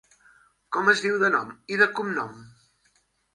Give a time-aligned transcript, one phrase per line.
[0.77, 2.33] Com es diu de nom, i de cognom?